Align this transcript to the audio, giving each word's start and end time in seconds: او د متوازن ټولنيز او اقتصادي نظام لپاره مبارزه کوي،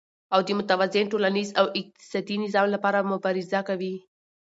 او 0.33 0.39
د 0.47 0.49
متوازن 0.59 1.05
ټولنيز 1.13 1.49
او 1.59 1.65
اقتصادي 1.79 2.35
نظام 2.45 2.67
لپاره 2.75 3.07
مبارزه 3.11 3.59
کوي، 3.69 3.95